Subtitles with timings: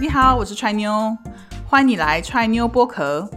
[0.00, 1.18] 你好，我是踹妞，
[1.66, 3.28] 欢迎你来踹妞剥壳。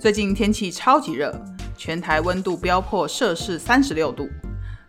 [0.00, 1.30] 最近天气超级热，
[1.76, 4.26] 全台温度飙破摄氏三十六度，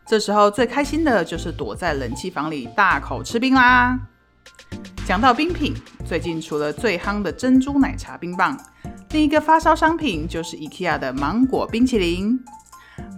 [0.05, 3.99] 这时候最开心的就是躲在冷气房里大口吃冰啦。
[5.05, 5.73] 讲到冰品，
[6.05, 8.57] 最近除了最夯的珍珠奶茶冰棒，
[9.09, 12.39] 另一个发烧商品就是 IKEA 的芒果冰淇淋，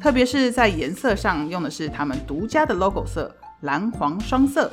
[0.02, 3.32] 特别是在颜色上用的是他们独家的 logo 色
[3.62, 4.72] 蓝黄双色，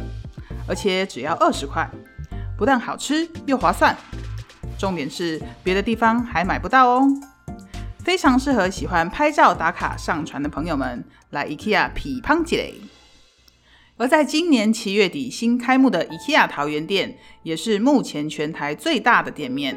[0.66, 1.86] 而且只要二十块。
[2.62, 3.96] 不但好吃又划算，
[4.78, 7.08] 重点是别的地方还买不到哦，
[8.04, 12.74] 非常适合喜欢拍照打卡上传的朋友们来 IKEA 皮胖积累。
[13.96, 19.76] 而在今年七月底新开幕的 IKEA 桃园店，也是目前全台最大的店面，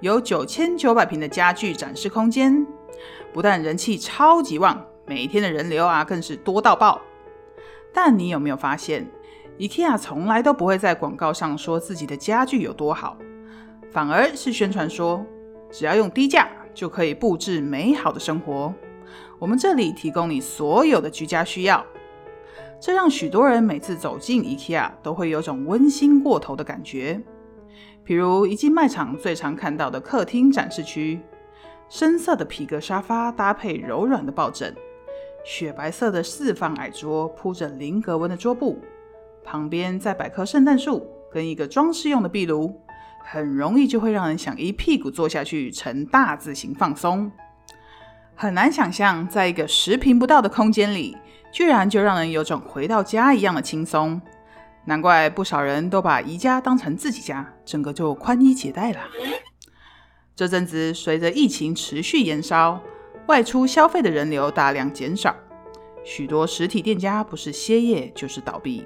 [0.00, 2.66] 有九千九百平的家具展示空间，
[3.32, 7.00] 不但人气超级旺，每一天的人流啊更是多到爆。
[7.92, 9.06] 但你有没有发现
[9.58, 13.16] ？IKEA 从来都不会在广告上说自己的家具有多好，
[13.90, 15.24] 反而是宣传说
[15.70, 18.74] 只要用低价就可以布置美好的生活。
[19.38, 21.84] 我们这里提供你所有的居家需要，
[22.80, 27.20] 这让许多人每次走进 IKEA 都会有种温馨过头的感觉。
[28.02, 31.20] 比如一进卖场最常看到的客厅展示区，
[31.88, 34.74] 深色的皮革沙发搭配柔软的抱枕，
[35.44, 38.78] 雪白色的四方矮桌铺着菱格纹的桌布。
[39.44, 42.80] 旁边再摆棵圣诞树跟一个装饰用的壁炉，
[43.24, 47.30] 很容易就会让人想一屁股坐下去呈大字形放松。
[48.34, 51.16] 很难想象，在一个十平不到的空间里，
[51.52, 54.20] 居然就让人有种回到家一样的轻松。
[54.86, 59.00] 难怪不少人都把宜家当成自己家，整个就宽衣解带了。
[60.34, 62.80] 这阵子随着疫情持续延烧，
[63.28, 65.34] 外出消费的人流大量减少，
[66.04, 68.84] 许多实体店家不是歇业就是倒闭。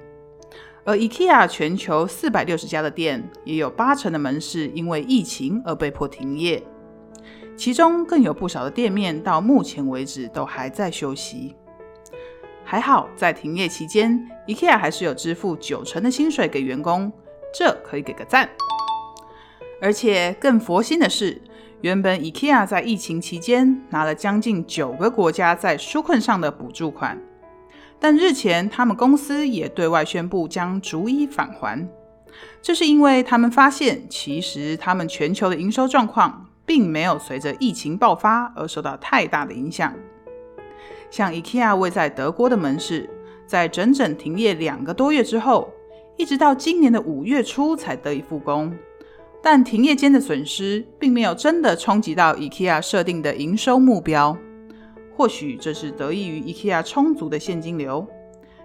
[0.89, 6.63] 而 IKEA 全球四百六十家的店，也有八成的门市因为疫情而被迫停业，
[7.59, 11.55] 其中更有不少的店面到目前为止都还在休息。
[12.65, 17.13] 还好，在停业期间，IKEA 还是有支付九成的薪水给员工，
[17.53, 18.49] 这可以给个赞。
[19.83, 21.39] 而且更佛心的是，
[21.83, 27.21] 原本 IKEA 在疫情期间拿了将近九个国家在纾困上的补助款。
[28.01, 31.89] 但日前，他们公司也对外宣布将逐一返还。
[32.63, 39.93] 这是因为他们发现，其实他们全球的营收状况并没有随着疫情爆发而受到太大的影响。
[41.11, 43.09] 像 IKEA 位在德国的门市，
[43.47, 45.69] 在整整停业两个多月之后，
[46.17, 48.73] 一直到今年的五月初才得以复工。
[49.43, 54.37] 但停业间的损失，并没有真的冲击到 IKEA 设定的营收目标。
[55.19, 58.07] 或许这是得益于 IKEA 充足的现金流，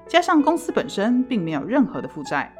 [0.08, 2.54] 加上公司本身并没有任何的负债，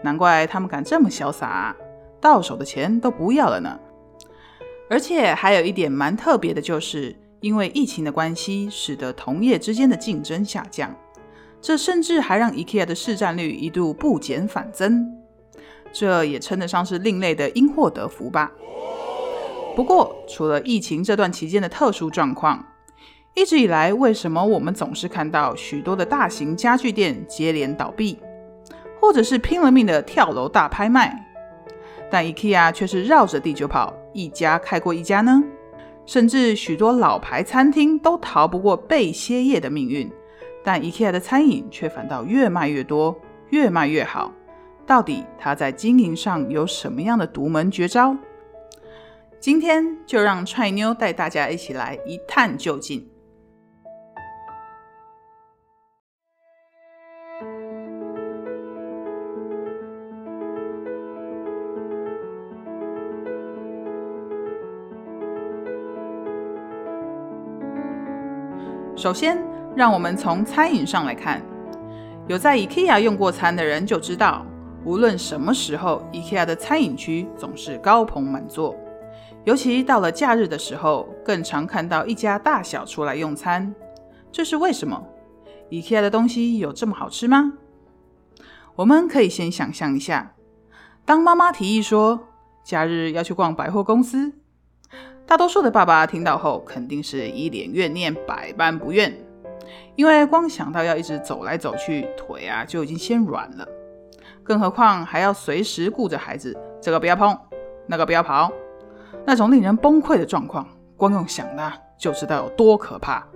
[0.00, 1.74] 难怪他们敢这么潇洒，
[2.20, 3.80] 到手的钱都不要了呢。
[4.88, 10.94] 而且还有一点蛮特别的，就是因为疫情的关系，使得同业之间的竞争下降，
[11.60, 15.04] 这甚至还让 IKEA 的市占率一度不减反增，
[15.92, 18.52] 这也称得上是另类的因祸得福吧。
[19.74, 22.64] 不过，除了疫情这段期间的特殊状况，
[23.36, 28.18] 一直以来，为什么我们总是看到许多的大型家具店接连倒闭，
[28.98, 31.22] 或者是拼了命的跳楼大拍卖？
[32.10, 35.44] 但 IKEA 却是绕着地球跑，一家开过一家呢？
[36.06, 40.10] 甚至许多老牌餐厅都逃不过被歇业的命运，
[40.64, 43.14] 但 IKEA 的餐饮却反倒越卖越多，
[43.50, 44.32] 越卖越好。
[44.86, 48.16] 到底它在经营上有什么样的独门绝招？
[49.38, 53.06] 今天就让踹妞带大家一起来一探究竟。
[68.96, 69.38] 首先，
[69.76, 71.42] 让我们从餐饮上来看。
[72.26, 74.44] 有在 IKEA 用过餐的人就知道，
[74.86, 78.74] 无论什么时候，IKEA 的餐饮区总是高朋满座。
[79.44, 83.72] 尤其到了假日的时候，更常看到一家大小出来用餐。
[84.32, 85.00] 这是为什么
[85.70, 87.52] ？IKEA 的东西有这么好吃吗？
[88.76, 90.32] 我们可以先想象一下，
[91.04, 92.18] 当妈妈提议说
[92.64, 94.32] 假日要去逛百货公司。
[95.26, 99.12] 大多数的爸爸听到后，肯定是一脸怨念，百般不愿，
[99.96, 103.66] 因为光想到要一直走来走去，腿啊就已经先软了，
[104.42, 107.36] 更何况还要随时顾着孩子，这个不要碰，
[107.88, 108.52] 那个不要跑，
[109.24, 110.66] 那种令人崩溃的状况，
[110.96, 113.26] 光用想的就知道有多可怕。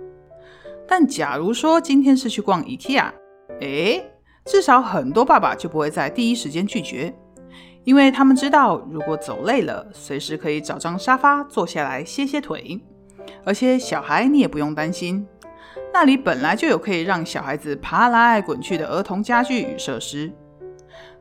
[0.87, 3.11] 但假如说今天是去逛 IKEA，
[3.59, 4.03] 哎，
[4.45, 7.13] 至少很多爸爸就不会在第一时间拒绝，
[7.83, 12.79] 因为他们知道，如果走累了，随时可以找张沙发坐下来歇歇腿。
[13.43, 15.25] 而且小孩你也不用担心，
[15.93, 20.31] 那里本来就有可以让小孩子爬来滚去的儿童家具与设施。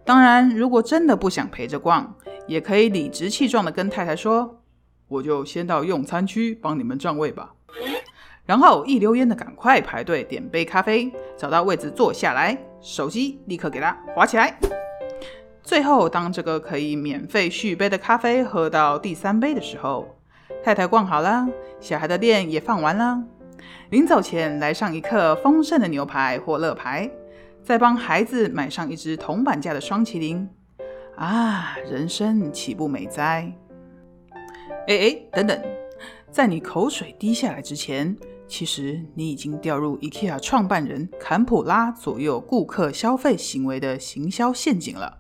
[0.05, 2.15] 当然，如果真的不想陪着逛，
[2.47, 4.63] 也可以理直气壮地跟太太说
[5.09, 7.55] ：“我就先到用餐区帮你们占位吧。
[8.45, 14.59] ”然后一溜烟的赶快排队点杯咖啡，找到位置坐下来，手机立刻给它划起来。
[15.71, 20.05] 最后，当这个可以免费续杯的咖啡喝到第三杯的时候，
[20.65, 21.47] 太太逛好了，
[21.79, 23.23] 小孩的店也放完了，
[23.91, 27.09] 临走前来上一客丰盛的牛排或乐牌，
[27.63, 30.51] 再帮孩子买上一只铜板价的双麒麟。
[31.15, 33.53] 啊，人生岂不美哉？
[34.89, 35.57] 哎哎，等等，
[36.33, 38.17] 在你口水滴下来之前，
[38.49, 45.19] 其实你已经掉入 IKEA 创办人坎普拉左右顾客消费行为的行销陷阱了。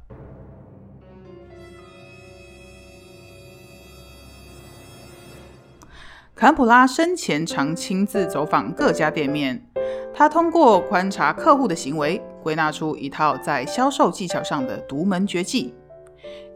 [6.40, 9.62] 坎普拉生前常亲自走访各家店面，
[10.14, 15.74] 他通过观察客户的行为，归纳出一套在销售技巧上的独门绝技。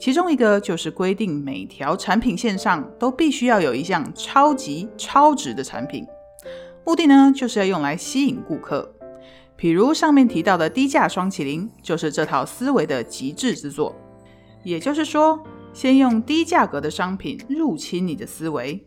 [0.00, 6.06] 其中一个就是规定每条产品线上都必须要有一项超级超值的产品，
[6.86, 8.90] 目的呢就是要用来吸引顾客。
[9.54, 13.94] 比如上面提到的低价双麒麟，就是这套思维的极致之作。
[14.62, 15.44] 也就是说，
[15.74, 18.82] 先用低价格的商品入侵你的思维。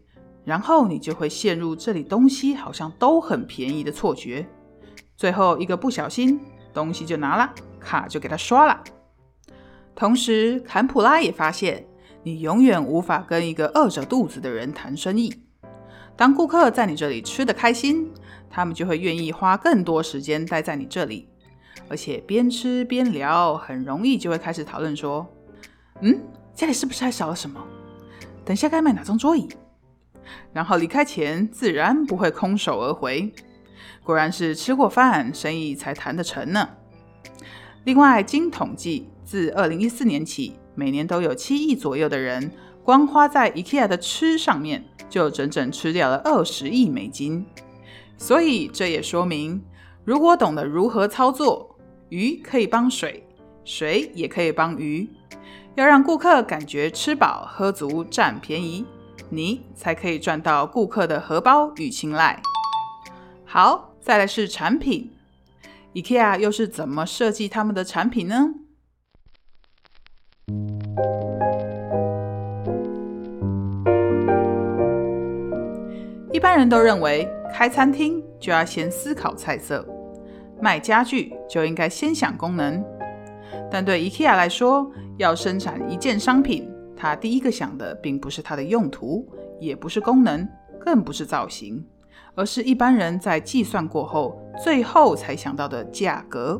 [0.48, 4.48] 然后你就会陷入这里东西好像都很便宜的错觉，
[5.18, 6.40] 最后一个不小心，
[6.74, 8.82] 东西就拿了，卡就给他刷了。
[9.94, 11.86] 同时，坎普拉也发现，
[12.24, 15.34] 你永远无法跟一个饿着肚子的人谈生意。
[16.16, 18.10] 当顾客在你这里吃得开心，
[18.50, 21.28] 他们就会愿意花更多时间待在你这里，
[21.90, 25.28] 而且边吃边聊，很容易就会开始讨论说
[26.00, 26.18] ：“嗯，
[26.54, 27.62] 家里是不是还少了什么？
[28.46, 29.46] 等下该买哪张桌椅？”
[30.54, 33.34] 然后离开前自然不会空手而回，
[34.04, 36.70] 果然是吃过饭，生意才谈得成呢。
[37.84, 42.52] 另外，经统计，自二零一四年起，每年都有七亿左右的人，
[42.84, 47.46] 光花在 IKEA 的吃上面，就整整吃掉了二十亿美金。
[48.18, 49.64] 所以这也说明，
[50.04, 51.78] 如果懂得如何操作，
[52.10, 53.26] 鱼可以帮水，
[53.64, 55.08] 水也可以帮鱼。
[55.76, 58.84] 要让顾客感觉吃饱喝足，占便宜。
[59.30, 62.42] 你才可以赚到顾客的荷包与青睐。
[63.46, 65.12] 好，再来是产品
[65.94, 68.54] ，IKEA 又是怎么设计他们的产品呢？
[76.32, 79.86] 一般人都认为，开餐厅就要先思考菜色，
[80.62, 82.84] 卖家具就应该先想功能。
[83.72, 86.72] 但对 IKEA 来说，要生产一件商品。
[86.98, 90.50] 他第一个想的并不是它的用途，也不是功能，
[90.80, 91.86] 更不是造型，
[92.34, 96.60] 而是一般人在计算过后，最后才想到的价格。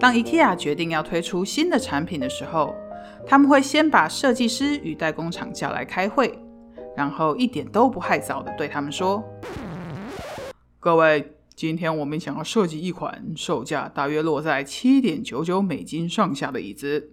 [0.00, 2.74] 当 IKEA 决定要推出新的产品的时候，
[3.24, 6.36] 他们会先把设计师与代工厂叫来开会，
[6.96, 9.22] 然后一点都不害臊的对他们说
[10.80, 17.12] ：“各位，今天我们想要设计一款售价大约落在七点九九美金上下的椅子。”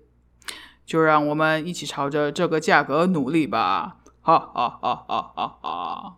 [0.87, 3.97] 就让我们一起朝着这个价格努力吧！
[4.21, 6.15] 哈哈哈哈哈哈！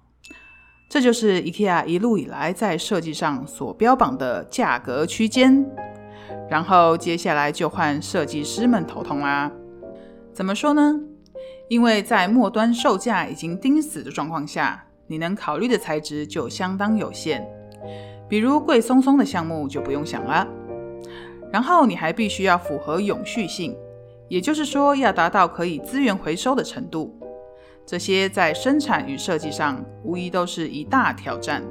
[0.87, 5.65] 这就是 IKEA 一路以来在设计上所标榜的价格区间。
[6.47, 9.51] 然后接下来就换设计师们头痛啦。
[10.31, 10.99] 怎么说呢？
[11.67, 17.43] 因为在末端售价已经钉死的状况下，你能考虑的材质就相当有限。
[18.27, 20.47] 比如贵松松的项目就不用想了。
[21.51, 23.75] 然后你还必须要符合永续性。
[24.29, 27.19] 也就是说，要达到可以资源回收的程度，
[27.85, 31.63] 这些在生产与设计上无疑都是一大挑战。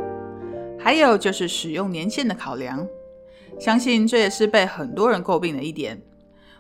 [0.78, 2.86] 还有就是使用年限的考量，
[3.58, 6.00] 相信这也是被很多人诟病的一点。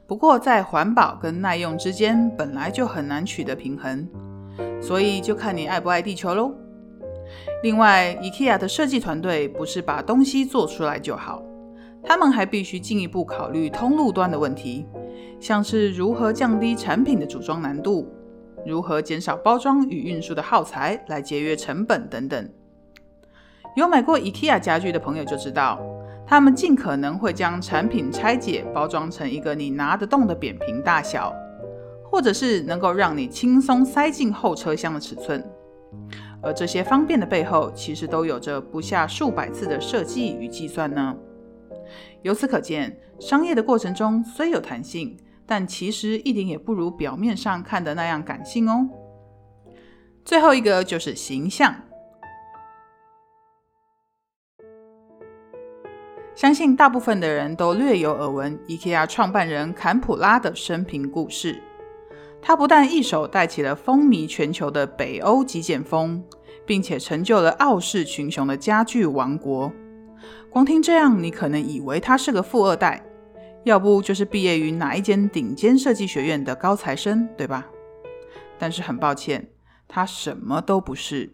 [0.06, 4.08] 不过，在环保跟耐用之间本来就很难取得平衡，
[4.80, 6.54] 所以就看你爱不爱地球喽。
[7.62, 11.42] 另外，IKEA 的设计团队不是把东西做出来就好，
[12.02, 14.86] 他们还必须进一步考虑通路端的问题。
[15.40, 18.08] 像是如何降低产品的组装难度，
[18.66, 22.48] 如何减少包装与运输的耗材来节约成本等等。
[23.76, 25.80] 有买过 IKEA 家具的朋友就知道，
[26.26, 31.32] 他们尽可能会将产品拆解包装成一个你拿得动的扁平大小，
[32.10, 35.44] 或者是能够让你轻松塞进后车厢的尺寸。
[36.42, 41.16] 而这些方便的背后，其实都有着不下数百次的设计与计算呢。
[42.22, 45.16] 由此可见，商业的过程中虽有弹性。
[45.48, 48.86] 但其实一点也不如表面上看的那样感性哦。
[50.22, 51.74] 最后一个就是形象，
[56.34, 61.62] 相信大部分的人都略有耳闻，IKEA 创办人坎普拉的生平故事。
[62.42, 66.22] 他不但一手带起了风靡全球的北欧极简风，
[66.66, 69.72] 并且成就了傲视群雄的家具王国。
[70.50, 73.02] 光听这样，你可能以为他是个富二代，
[73.64, 77.66] 要不就是毕业于哪一间顶尖设计学院的高材生，对吧？
[78.58, 79.46] 但是很抱歉，
[79.86, 81.30] 他什么都不是。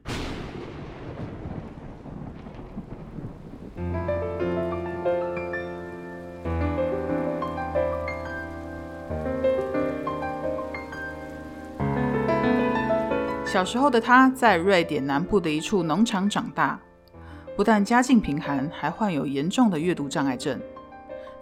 [13.47, 16.81] 小时候的他在瑞典南部的一处农场长大，
[17.57, 20.61] 不但家境贫寒，还患有严重的阅读障碍症，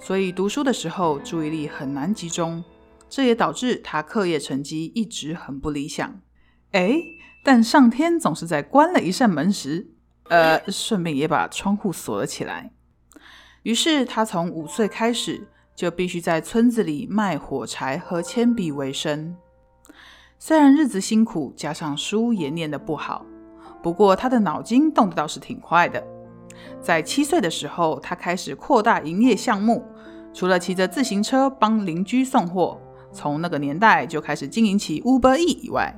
[0.02, 2.62] 所以读书的时候注意力很难集中，
[3.08, 6.20] 这也导致他课业成绩一直很不理想。
[6.72, 7.00] 哎，
[7.44, 9.86] 但上天总是在关了一扇门时，
[10.28, 12.72] 呃，顺便也把窗户锁了起来。
[13.62, 19.36] 于是他从五岁开始就必须在村子里卖火柴和铅笔为生。
[20.36, 23.24] 虽然日子辛苦，加上书也念得不好，
[23.80, 26.02] 不过他的脑筋动得倒是挺快的。
[26.80, 29.84] 在七岁的时候，他开始扩大营业项目，
[30.34, 32.80] 除了骑着自行车帮邻居送货，
[33.12, 35.94] 从那个年代就开始经营起 Uber E 以外，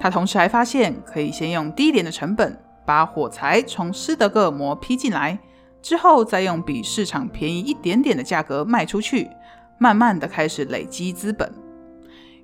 [0.00, 5.38] 他同时还发现可以先用低廉的成本把火柴从斯德哥尔摩批进来，
[5.80, 9.30] 之后再用比市场便宜一点点的价格卖出去，
[9.78, 11.52] 慢慢的开始累积资本。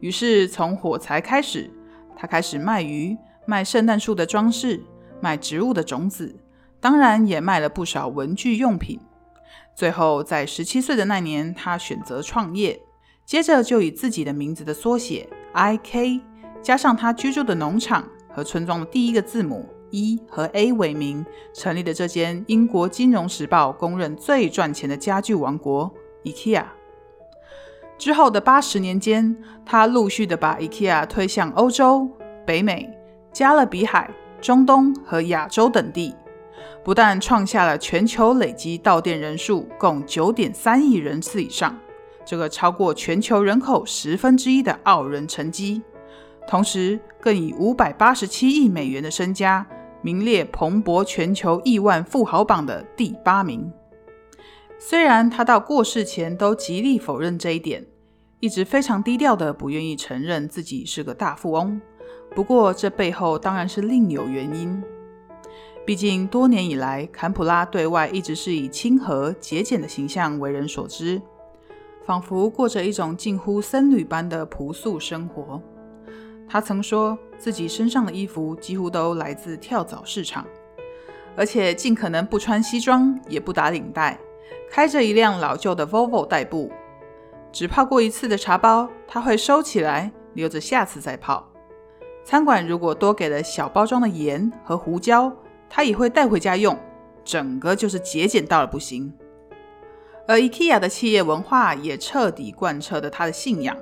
[0.00, 1.70] 于是从火柴开始，
[2.16, 4.80] 他开始卖鱼、卖圣诞树的装饰、
[5.20, 6.36] 卖植物的种子，
[6.78, 9.00] 当然也卖了不少文具用品。
[9.74, 12.80] 最后在十七岁的那年，他选择创业，
[13.24, 16.20] 接着就以自己的名字的缩写 I K
[16.62, 25.92] 加上他居住的农场和村庄的第一个字母 E 和 A 为名，成立了这间英国金融时报公认最赚钱的家具王国
[26.24, 26.64] IKEA。
[27.98, 32.08] 之后的八十年间，他陆续的把 IKEA 推向欧洲、
[32.46, 32.88] 北美、
[33.32, 36.14] 加勒比海、中东和亚洲等地，
[36.84, 41.74] 不但创下了全球累积到店人数共九点三亿人次以上，
[42.26, 45.80] 这个超过全球人口十分之一的傲人成绩，
[46.46, 49.66] 同时更以五百八十七亿美元的身家，
[50.02, 53.72] 名列彭博全球亿万富豪榜的第八名。
[54.78, 57.86] 虽然他到过世前都极力否认这一点，
[58.40, 61.80] 一直非常低调的不愿意承认自己是个大富翁。
[62.34, 64.84] 不过这背后当然是另有原因。
[65.86, 71.20] 毕竟多年以来，坎普拉对外一直是以亲和节俭的形象为人所知，
[72.06, 75.60] 仿佛过着一种近乎僧侣般的朴素生活。
[76.48, 80.46] 他曾说自己身上的衣服几乎都来自跳蚤市场，
[81.36, 84.18] 而且尽可能不穿西装，也不打领带。
[84.70, 86.72] 开着一辆老旧的 Volvo 代步，
[87.52, 91.46] 只泡过一次的茶包，他会收起来，留着下次再泡。
[92.24, 95.30] 餐馆如果多给了小包装的盐和胡椒，
[95.74, 96.78] 他也会带回家用。
[97.24, 99.12] 整个就是节俭到了不行。
[100.28, 103.76] 而 IKEA 的企业文化也彻底贯彻了他的信仰：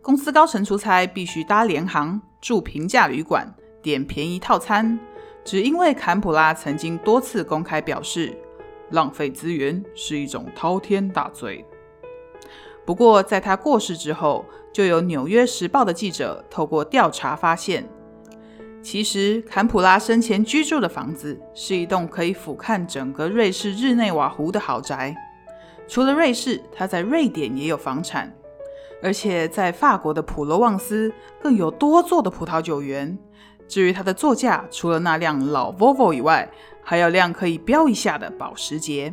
[0.00, 3.52] 公司高层出差必须搭联航，住平价旅馆，
[3.82, 4.96] 点便宜套餐。
[5.44, 8.32] 只因为坎普拉曾经多次公开表示。
[8.90, 11.64] 浪费资源是一种滔天大罪。
[12.84, 17.84] 不过，在他过世之后，就有《纽约时报》的记者透过调查发现，
[18.86, 25.12] 其实坎普拉生前居住的房子是一栋可以俯瞰整个瑞士日内瓦湖的豪宅。
[25.88, 28.32] 除了瑞士，他在瑞典也有房产，
[29.02, 31.12] 而且在法国的普罗旺斯
[31.42, 33.18] 更有多座的葡萄酒园。
[33.66, 36.48] 至于他的座驾，除了那辆老 Volvo 以外，
[36.80, 39.12] 还有辆可以飙一下的保时捷。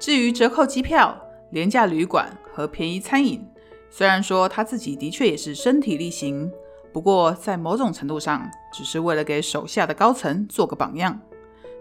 [0.00, 1.16] 至于折扣机票、
[1.52, 3.46] 廉价旅馆和便宜餐饮，
[3.90, 6.50] 虽然说他自己的确也是身体力行，
[6.98, 11.16] 不过在某种程度上，只是为了给手下的高层做个榜样，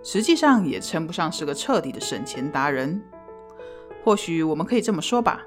[0.04, 3.02] 实际上也称不上是个彻底的省钱达人。
[4.04, 5.42] 或许我们可以这么说吧：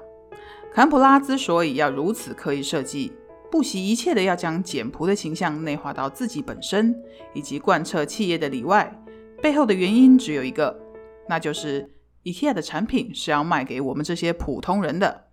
[0.73, 3.13] 坎普拉之所以要如此刻意设计，
[3.49, 6.93] 不惜一切的要将简朴的形象内化到自己本身，
[7.33, 9.01] 以及贯彻企业的里外。
[9.41, 10.77] 背后的原因只有一个，
[11.29, 11.89] 那就是
[12.25, 15.27] IKEA 的产品是要卖给我们这些普通人的。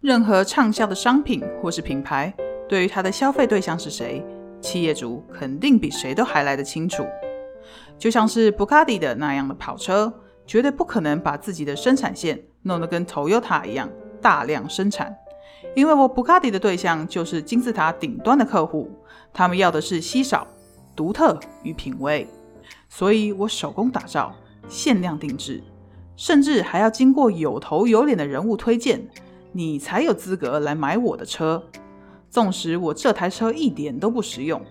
[0.00, 2.34] 任何畅销的商品或是品牌，
[2.70, 4.24] 对于它的消费对象是谁，
[4.60, 7.04] 企业主肯定比谁都还来得清楚。
[7.98, 10.12] 就像是布卡迪的那样的跑车，
[10.46, 13.90] 绝对不可能把自己的生产线弄得跟 Toyota 一样，
[14.22, 15.12] 大量生产。
[15.74, 18.88] 因为我布卡迪的对象就是金字塔顶端的客户，
[19.32, 20.46] 他们要的是稀少、
[20.94, 22.28] 独特与品味，
[22.88, 24.32] 所以我手工打造、
[24.68, 25.60] 限量定制，
[26.14, 29.08] 甚至还要经过有头有脸的人物推荐，
[29.50, 31.60] 你才有资格来买我的车。
[32.30, 34.62] 纵使我这台车一点都不实用，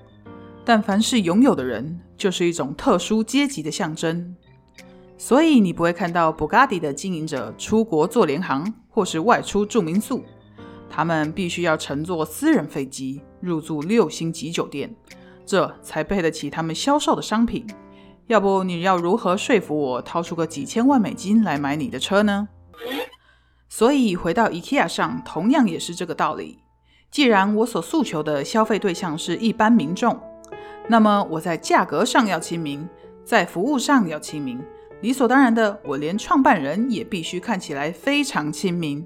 [0.63, 4.35] 但凡是拥有的人，就是一种特殊阶级的象征。
[5.17, 10.23] 所以你不会看到布加迪的经营者出国做联航，或是外出住民宿。
[10.89, 14.95] 他们必须要乘坐私人飞机，入住六星级酒店，
[15.45, 17.67] 这才配得起他们销售的商品。
[18.27, 22.47] 要不，你要如何说服我掏出个几千万美金来买你的车呢？
[23.67, 26.59] 所以，回到 IKEA 上，同样也是这个道理。
[27.11, 30.19] 既然我所诉求的消费对象是一般民众，
[30.87, 32.87] 那么我在价格上要亲民，
[33.23, 34.59] 在服务上要亲民，
[35.01, 39.05] 理所当然的，我连创办人也必须看起来非常亲民。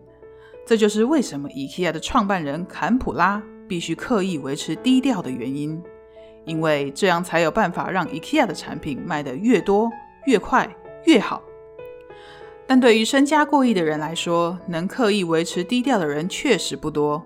[0.66, 5.82] 这就是为什么 IKEA 的创办人坎普拉必须刻意维持低调的原因，
[6.46, 9.90] 因为这样才有办法让 IKEA 的产品卖得越多、
[10.26, 10.70] 越快、
[11.06, 11.42] 越好。
[12.66, 17.22] 但对于身家过亿的人来说，能刻意维持低调的人确实不多。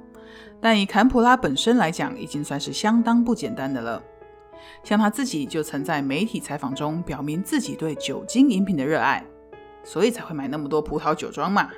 [0.60, 4.02] 但以坎普拉本身来讲，已经算是相当不简单的了。
[4.84, 9.24] 像他自己就曾在媒体采访中表明自己对酒精饮品的热爱，
[9.84, 11.70] 所以才会买那么多葡萄酒庄嘛。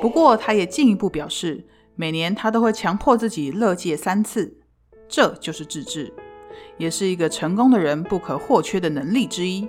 [0.00, 4.56] 不过他也进一步表示，每年他都会强迫自己乐戒三次，
[5.08, 6.12] 这就是自制，
[6.76, 9.68] 也是一个成功的人不可或缺的能力之一。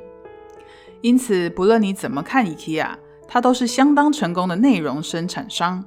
[1.02, 2.96] 因此，不论你怎么看 IKEA，
[3.28, 5.84] 它都是相当成功的内容生产商。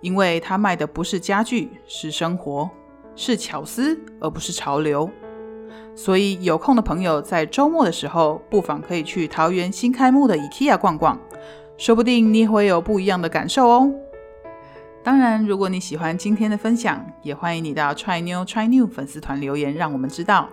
[0.00, 2.68] 因为它卖的不是家具，是生活，
[3.14, 5.08] 是巧思，而不是潮流。
[5.94, 11.18] 所以有空的朋友在周末的时候，不妨可以去桃园新开幕的 IKEA 逛逛，
[11.76, 13.92] 说不定你会有不一样的感受哦。
[15.02, 20.48] 当然，如果你喜欢今天的分享，也欢迎你到 Try New Try New 粉丝团留言，让我们知道。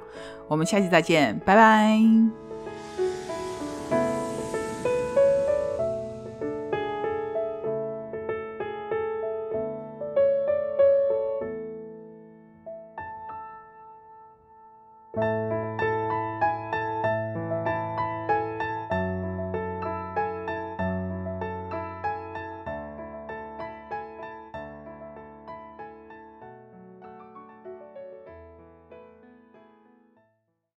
[0.47, 2.46] 我们下期再见，拜拜。